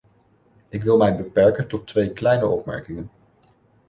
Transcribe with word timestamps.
Ik 0.69 0.83
wil 0.83 0.97
mij 0.97 1.17
beperken 1.17 1.67
tot 1.67 1.87
twee 1.87 2.13
kleine 2.13 2.45
opmerkingen. 2.45 3.09